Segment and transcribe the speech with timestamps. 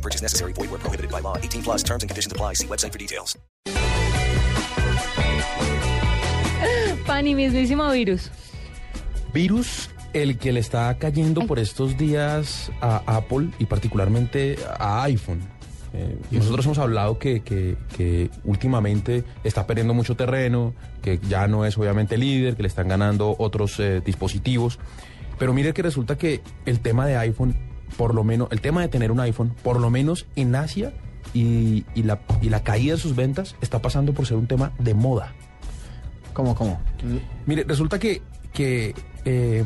[0.00, 0.52] No purchase necessary.
[0.54, 1.36] Void where prohibited by law.
[1.36, 2.54] 18 plus terms and conditions apply.
[2.54, 3.36] See website for details.
[7.06, 8.30] Pani, mismísimo virus.
[9.34, 15.40] Virus el que le está cayendo por estos días a Apple y particularmente a iPhone.
[15.92, 20.72] Eh, nosotros hemos hablado que, que- que últimamente está perdiendo mucho terreno,
[21.02, 24.78] que ya no es obviamente líder, que le están ganando otros eh, dispositivos.
[25.38, 27.56] Pero mire que resulta que el tema de iPhone,
[27.96, 30.92] por lo menos, el tema de tener un iPhone, por lo menos en Asia
[31.34, 34.72] y, y la, y la caída de sus ventas está pasando por ser un tema
[34.78, 35.32] de moda.
[36.32, 36.80] ¿Cómo, cómo?
[37.46, 39.64] Mire, resulta que, que eh,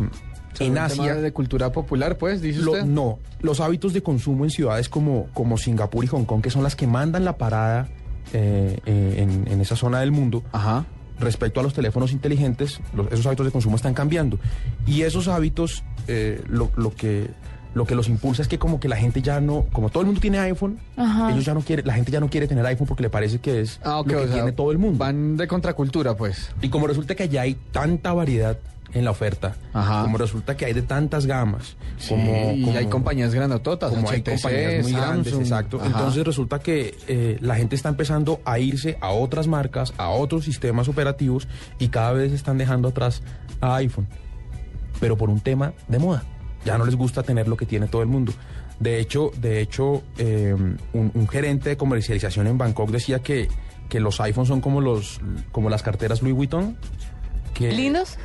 [0.59, 1.15] en ¿Un Asia...
[1.17, 2.85] de cultura popular, pues, dice Lo- usted?
[2.85, 6.63] no, los hábitos de consumo en ciudades como, como Singapur y Hong Kong, que son
[6.63, 7.89] las que mandan la parada
[8.33, 10.87] eh, eh, en, en esa zona del mundo, Ajá.
[11.21, 14.39] respecto a los teléfonos inteligentes, los- esos hábitos de consumo están cambiando.
[14.87, 17.29] Y esos hábitos, eh, lo, lo que,
[17.75, 20.07] lo que los impulsa es que como que la gente ya no, como todo el
[20.07, 21.31] mundo tiene iPhone, Ajá.
[21.33, 23.61] ellos ya no quieren, la gente ya no quiere tener iPhone porque le parece que
[23.61, 24.99] es Ah, lo que o sea, tiene todo el mundo.
[24.99, 26.51] Van de contracultura, pues.
[26.63, 28.57] Y como resulta que allá hay tanta variedad
[28.93, 30.03] en la oferta, Ajá.
[30.03, 31.77] como resulta que hay de tantas gamas,
[32.09, 35.79] como, y hay compañías grandototas, como hay compañías muy grandes, exacto.
[35.79, 35.87] Ajá.
[35.87, 40.45] Entonces resulta que eh, la gente está empezando a irse a otras marcas, a otros
[40.45, 41.49] sistemas operativos
[41.81, 43.21] y cada vez están dejando atrás
[43.61, 44.07] a iPhone.
[45.01, 46.23] Pero por un tema de moda.
[46.65, 48.33] Ya no les gusta tener lo que tiene todo el mundo.
[48.81, 50.55] De hecho, de hecho, eh,
[50.93, 53.49] un, un gerente de comercialización en Bangkok decía que,
[53.89, 55.21] que los iPhones son como los
[55.53, 56.77] como las carteras Louis Vuitton.
[57.53, 58.17] Que, ¿Lindos?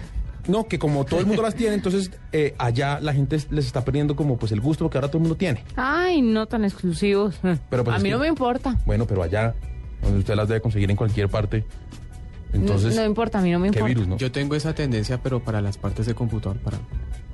[0.48, 3.86] no, que como todo el mundo las tiene, entonces eh, allá la gente les está
[3.86, 5.64] perdiendo como pues el gusto porque ahora todo el mundo tiene.
[5.76, 7.36] Ay, no tan exclusivos.
[7.70, 8.76] Pero, pues, a mí que- no me importa.
[8.88, 9.54] Bueno, pero allá,
[10.02, 11.64] donde usted las debe conseguir en cualquier parte.
[12.54, 13.88] Entonces, no, no importa, a mí no me qué importa.
[13.88, 14.17] virus, ¿no?
[14.17, 16.80] Yo tengo esa tendencia, pero para las partes de computador, para...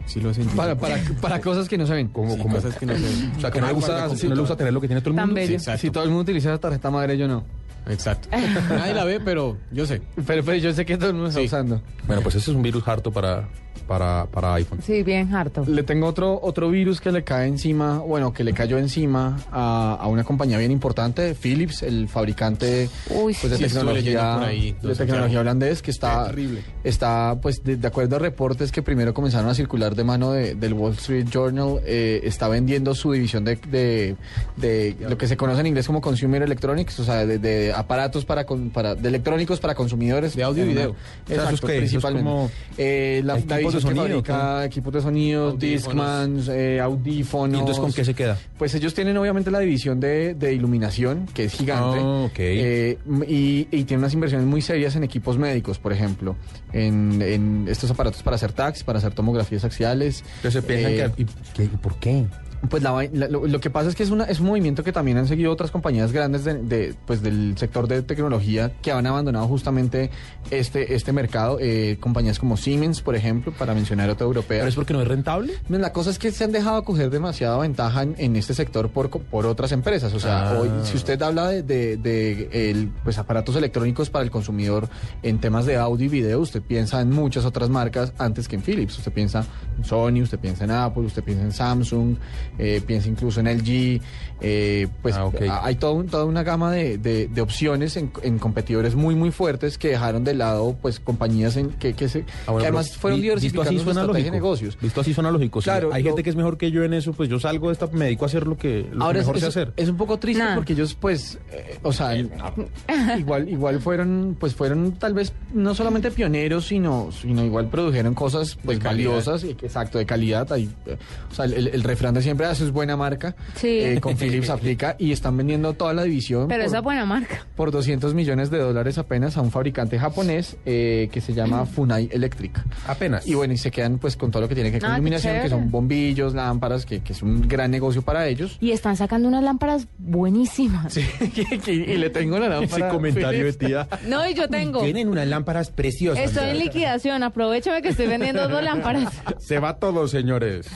[0.05, 0.55] Sí lo sentí.
[0.55, 2.07] Para, para, para cosas que no se ven.
[2.09, 3.33] Como, Sí, como- cosas que no se ven.
[3.37, 5.15] o sea, que no le, gusta, no le gusta tener lo que tiene todo el
[5.15, 5.35] Tan mundo.
[5.41, 5.47] bello.
[5.49, 5.81] Sí, exacto.
[5.81, 7.43] Si todo el mundo utiliza la tarjeta madre, yo no.
[7.87, 8.29] Exacto.
[8.69, 10.01] Nadie la ve, pero yo sé.
[10.25, 11.45] Pero, pero yo sé que todo el mundo está Sí.
[11.47, 11.81] usando.
[12.07, 13.47] Bueno, pues ese es un virus harto para,
[13.87, 14.79] para, para iPhone.
[14.83, 15.63] Sí, bien harto.
[15.67, 19.97] Le tengo otro, otro virus que le cae encima, bueno, que le cayó encima a,
[19.99, 24.33] a una compañía bien importante, Philips, el fabricante Uy, pues, de sí, estuve leyendo tecnología,
[24.35, 26.61] por ahí, de tecnología holandés, que está, Terrible.
[26.83, 30.55] está pues de, de acuerdo a reportes que primero comenzaron a circular de mano de-
[30.55, 34.15] del Wall Street Journal, eh, está vendiendo su división de, de,
[34.57, 38.25] de lo que se conoce en inglés como Consumer Electronics, o sea, de, de aparatos
[38.25, 40.35] para, con- para de electrónicos para consumidores.
[40.35, 40.95] De audio y video.
[41.27, 41.65] Exacto, ¿eso es qué?
[41.67, 42.23] ¿Eso es principalmente.
[42.29, 45.51] como Eh, la, la equipos de que sonido, equipos de sonido.
[45.53, 47.55] Discmans, eh, audífonos.
[47.57, 48.37] ¿Y entonces con qué se queda?
[48.57, 51.99] Pues ellos tienen obviamente la división de, de iluminación, que es gigante.
[52.01, 52.35] Ah, ok.
[52.39, 52.97] Eh,
[53.27, 56.35] y, y tienen unas inversiones muy serias en equipos médicos, por ejemplo,
[56.73, 60.23] en, en estos aparatos para hacer tags, para hacer tomografías axiales.
[60.37, 61.21] Entonces se piensan Eh, que...
[61.23, 62.25] ¿y qué- y ¿Por qué?
[62.69, 64.91] Pues la la- lo, lo que pasa es que es, una, es un movimiento que
[64.91, 69.05] también han seguido otras compañías grandes de, de, pues del sector de tecnología que han
[69.05, 70.09] abandonado justamente
[70.51, 71.57] este, este mercado.
[71.61, 74.59] Eh, compañías como Siemens, por ejemplo, para mencionar otra europea.
[74.59, 75.53] ¿Pero es porque no es rentable?
[75.69, 78.89] No, La cosa es que se han dejado coger demasiada ventaja en, en este sector
[78.89, 80.13] por, por otras empresas.
[80.13, 80.59] O sea, Ah.
[80.59, 84.89] hoy, si usted habla de, de- de el, pues, aparatos electrónicos para el consumidor
[85.23, 88.61] en temas de audio y video, usted piensa en muchas otras marcas antes que en
[88.63, 88.97] Philips.
[88.97, 89.45] Usted piensa
[89.77, 92.15] en Sony, usted piensa en Apple, usted piensa en Samsung,
[92.57, 94.01] eh, piensa incluso en LG.
[94.41, 98.37] eh, pues Ah, hay todo un- toda una gama de, de- de opciones en, en
[98.37, 102.51] competidores muy, muy fuertes que dejaron de lado pues compañías en, que, que, se, Ah,
[102.51, 104.45] bueno, que además fueron vi- diversificando así su suena estrategia de lógico.
[104.45, 104.77] negocios.
[104.81, 105.61] Visto así suena lógico.
[105.61, 107.73] Claro, Hay lo- gente que es mejor que yo en eso, pues yo salgo de
[107.73, 109.73] esta, me dedico a hacer lo que, lo que Ahora es, mejor sé es- hacer.
[109.77, 110.55] es un poco triste Nah.
[110.55, 112.13] porque ellos pues, eh, o sea,
[113.17, 118.57] igual igual fueron pues fueron tal vez no solamente pioneros sino sino igual produjeron cosas
[118.65, 120.51] pues valiosas exacto de calidad.
[120.51, 120.97] Hay, eh,
[121.31, 123.35] o sea, el, el refrán de siempre hace es buena marca.
[123.55, 123.67] Sí.
[123.79, 127.45] Eh, con Philips aplica y están vendiendo toda la división Pero por, esa buena marca.
[127.55, 132.09] por 200 millones de dólares apenas a un fabricante japonés eh, que se llama Funai
[132.11, 132.59] Electric.
[132.87, 133.27] Apenas.
[133.27, 134.95] Y bueno, y se quedan pues con todo lo que tiene que ver con Ah,
[134.95, 138.57] iluminación, que son bombillos, lámparas, que, que es un gran negocio para ellos.
[138.59, 140.93] Y están sacando unas lámparas buenísimas.
[140.93, 141.05] Sí,
[141.67, 142.89] y le tengo la Ese lámpara.
[142.89, 143.57] comentario de Philips.
[143.57, 143.87] tía.
[144.07, 144.81] No, y yo tengo.
[144.81, 146.23] Tienen unas lámparas preciosas.
[146.25, 147.23] Estoy en liquidación.
[147.23, 149.13] Aprovechame que estoy vendiendo dos lámparas.
[149.39, 150.67] Se va todo, señores.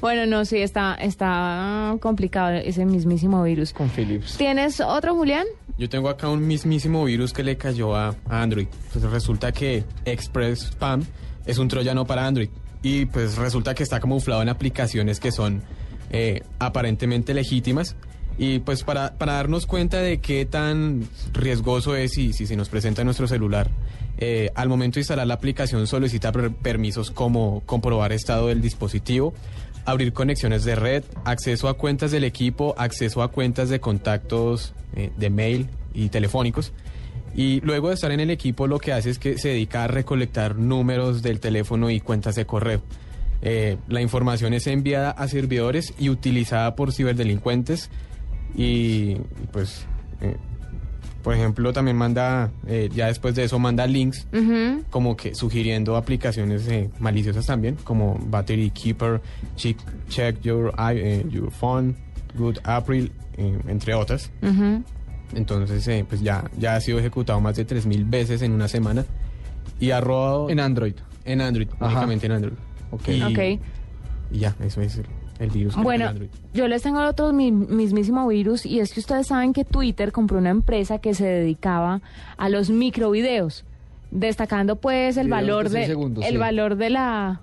[0.00, 3.72] Bueno, no, sí, está, está complicado ese mismísimo virus.
[3.72, 4.36] Con Philips.
[4.36, 5.46] ¿Tienes otro, Julián?
[5.78, 8.66] Yo tengo acá un mismísimo virus que le cayó a, a Android.
[8.92, 11.04] Pues resulta que Express Spam
[11.46, 12.48] es un troyano para Android.
[12.82, 15.62] Y pues resulta que está camuflado en aplicaciones que son
[16.10, 17.96] eh, aparentemente legítimas.
[18.38, 22.68] Y pues para, para darnos cuenta de qué tan riesgoso es y si se nos
[22.68, 23.68] presenta en nuestro celular,
[24.18, 29.34] eh, al momento de instalar la aplicación solicita per- permisos como comprobar estado del dispositivo,
[29.84, 35.10] abrir conexiones de red, acceso a cuentas del equipo, acceso a cuentas de contactos eh,
[35.16, 36.72] de mail y telefónicos.
[37.34, 39.86] Y luego de estar en el equipo lo que hace es que se dedica a
[39.88, 42.82] recolectar números del teléfono y cuentas de correo.
[43.42, 47.90] Eh, la información es enviada a servidores y utilizada por ciberdelincuentes
[48.54, 49.16] y,
[49.52, 49.86] pues,
[50.20, 50.36] eh,
[51.22, 54.26] por ejemplo, también manda, eh, ya después de eso manda links
[54.90, 59.20] como que sugiriendo aplicaciones eh, maliciosas también, como Battery Keeper,
[59.56, 59.76] Check,
[60.08, 61.96] check your, i- eh, your Phone,
[62.36, 64.30] Good April, eh, entre otras.
[65.34, 69.04] Entonces, eh, pues ya, ya ha sido ejecutado más de 3.000 veces en una semana
[69.78, 70.94] y ha robado En Android.
[71.24, 71.86] en Android, Ajá.
[71.86, 72.54] únicamente en Android.
[72.90, 73.08] Ok.
[73.08, 73.60] Y, Ok.
[74.32, 75.02] y ya, eso es
[75.38, 75.74] el, el virus.
[75.74, 76.30] que Bueno, tiene Android.
[76.54, 80.38] yo les tengo otro mi- mismísimo virus y es que ustedes saben que Twitter compró
[80.38, 82.00] una empresa que se dedicaba
[82.36, 83.64] a los microvideos,
[84.10, 86.36] destacando pues el Videos valor de de, seis segundos, el sí.
[86.36, 87.40] valor de la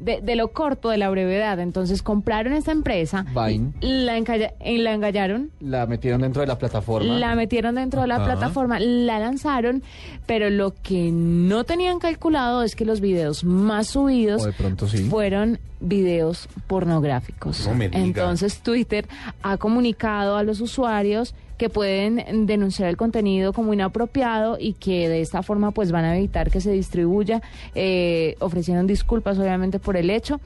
[0.00, 1.60] de, de lo corto de la brevedad.
[1.60, 3.72] Entonces compraron esta empresa, Vine.
[3.80, 7.12] la, encalla- y la engallaron, La metieron dentro de la plataforma.
[7.18, 8.24] la metieron dentro de la Ajá.
[8.24, 9.82] plataforma, la lanzaron,
[10.26, 14.88] pero lo que no tenían calculado es que los videos más subidos O de pronto
[14.88, 14.98] sí.
[15.04, 17.66] fueron videos pornográficos.
[17.66, 18.00] No me diga.
[18.02, 19.06] Entonces Twitter
[19.42, 25.20] ha comunicado a los usuarios que pueden denunciar el contenido como inapropiado y que de
[25.20, 27.42] esta forma pues van a evitar que se distribuya.
[27.74, 30.40] Eh, ofrecieron disculpas obviamente por el hecho.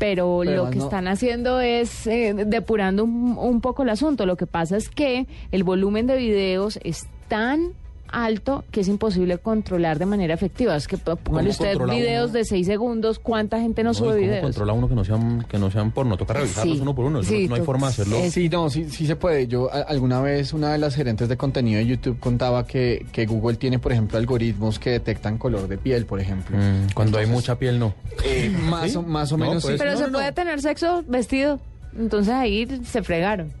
[0.00, 4.26] Pero, Pero lo que no- están haciendo es eh, depurando un, un poco el asunto.
[4.26, 7.70] Lo que pasa es que el volumen de videos es tan
[8.10, 10.76] alto que es imposible controlar de manera efectiva.
[10.76, 12.38] Es que póngale usted videos uno?
[12.38, 14.42] de seis segundos, ¿cuánta gente no, No, ¿y sube ¿Cómo videos?
[14.42, 16.16] controla uno que no sean, que no sean porno?
[16.16, 16.82] Toca revisarlos Sí.
[16.82, 17.20] uno por uno.
[17.20, 18.16] eso Sí, no, no hay forma de hacerlo.
[18.30, 19.46] Sí, no, sí, sí se puede.
[19.46, 23.26] Yo a- alguna vez una de las gerentes de contenido de YouTube contaba que, que
[23.26, 26.56] Google tiene, por ejemplo, algoritmos que detectan color de piel, por ejemplo.
[26.56, 27.94] Mm, cuando hay mucha piel, no.
[28.24, 29.78] Eh, más, o, más o No, menos pues, sí.
[29.78, 30.34] Pero no, se no, puede no.
[30.34, 31.60] tener sexo vestido.
[31.98, 33.52] Entonces ahí se fregaron.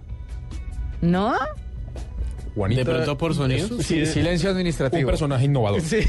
[1.00, 1.34] ¿No?
[2.56, 3.66] Juanita, De pronto por sonido.
[3.66, 5.10] eso Sí, es silencio un administrativo.
[5.10, 5.80] personaje innovador.
[5.82, 5.98] Sí.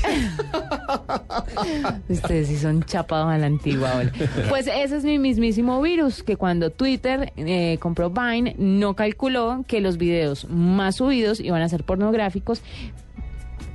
[2.09, 4.01] Ustedes sí son chapados a la antigua.
[4.49, 9.81] Pues ese es mi mismísimo virus, que cuando Twitter eh, compró Vine, no calculó que
[9.81, 12.61] los videos más subidos iban a ser pornográficos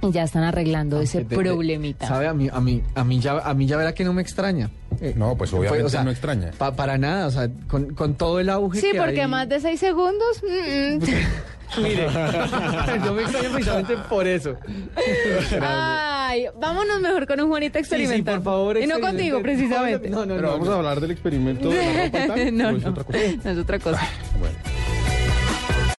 [0.00, 2.08] y ya están arreglando ese De- de- problemita.
[2.08, 2.26] ¿Sabe?
[2.26, 4.70] A mí, a mí, a mí ya, a mí ya verá que no me extraña.
[5.00, 6.50] Eh, No, pues fue, obviamente o sea, no extraña.
[6.58, 9.48] pa- para nada, o sea, con, con todo el auge Sí, que porque hay- más
[9.48, 10.42] de seis segundos.
[10.42, 11.00] mm, mm.
[11.80, 12.06] Mire,
[13.04, 14.56] no me extraña precisamente por eso.
[15.60, 18.36] Ay, vámonos mejor con un Juanita Sí, sí, experimental.
[18.36, 18.76] por favor.
[18.78, 20.08] Y no contigo, precisamente.
[20.10, 20.52] No, no, Pero no.
[20.52, 20.72] vamos no.
[20.74, 23.18] a hablar del experimento de la ropa y tal, no, ¿o es no, otra cosa?
[23.44, 24.08] no es otra cosa.
[24.38, 24.54] Bueno.